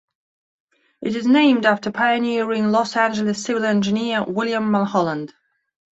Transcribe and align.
It 1.03 1.15
is 1.15 1.27
named 1.27 1.67
after 1.67 1.91
pioneering 1.91 2.71
Los 2.71 2.95
Angeles 2.95 3.43
civil 3.43 3.65
engineer 3.65 4.23
William 4.23 4.71
Mulholland. 4.71 5.31